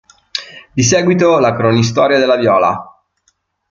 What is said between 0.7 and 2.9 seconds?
Di seguito la cronistoria della "Viola".